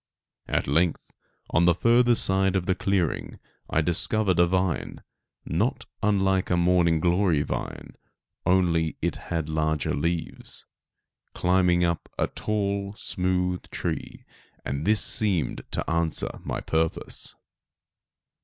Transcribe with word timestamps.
At 0.47 0.65
length, 0.65 1.13
on 1.51 1.65
the 1.65 1.75
further 1.75 2.15
side 2.15 2.55
of 2.55 2.65
the 2.65 2.73
clearing, 2.73 3.39
I 3.69 3.81
discovered 3.81 4.39
a 4.39 4.47
vine, 4.47 5.03
not 5.45 5.85
unlike 6.01 6.49
a 6.49 6.57
morning 6.57 6.99
glory 6.99 7.43
vine, 7.43 7.93
only 8.43 8.97
it 9.03 9.17
had 9.17 9.47
larger 9.47 9.93
leaves, 9.93 10.65
climbing 11.35 11.83
up 11.83 12.09
a 12.17 12.25
tall, 12.25 12.93
smooth 12.97 13.69
tree, 13.69 14.25
and 14.65 14.87
this 14.87 15.03
seemed 15.05 15.63
to 15.69 15.87
answer 15.87 16.39
my 16.43 16.61
purpose. 16.61 17.35